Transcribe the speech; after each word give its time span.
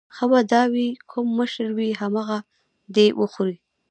ښه 0.15 0.25
به 0.31 0.39
دا 0.51 0.61
وي 0.73 0.87
کوم 1.11 1.27
مشر 1.39 1.67
وي 1.77 1.89
همغه 2.01 2.37
دې 2.95 3.07
وخوري. 3.19 3.57